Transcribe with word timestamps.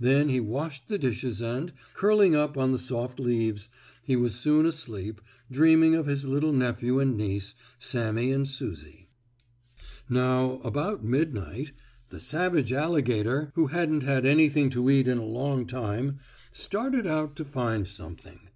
Then 0.00 0.30
he 0.30 0.40
washed 0.40 0.88
the 0.88 0.96
dishes 0.96 1.42
and, 1.42 1.72
curling 1.92 2.34
up 2.34 2.56
on 2.56 2.72
the 2.72 2.78
soft 2.78 3.20
leaves, 3.20 3.68
he 4.02 4.16
was 4.16 4.34
soon 4.34 4.64
asleep, 4.64 5.20
dreaming 5.50 5.94
of 5.94 6.06
his 6.06 6.24
little 6.24 6.54
nephew 6.54 6.98
and 7.00 7.18
niece, 7.18 7.54
Sammie 7.78 8.32
and 8.32 8.48
Susie. 8.48 9.10
Now, 10.08 10.58
about 10.64 11.04
midnight, 11.04 11.72
the 12.08 12.18
savage 12.18 12.72
alligator, 12.72 13.52
who 13.56 13.66
hadn't 13.66 14.04
had 14.04 14.24
anything 14.24 14.70
to 14.70 14.88
eat 14.88 15.06
in 15.06 15.18
a 15.18 15.22
long 15.26 15.66
time, 15.66 16.18
started 16.50 17.06
out 17.06 17.36
to 17.36 17.44
find 17.44 17.86
something. 17.86 18.48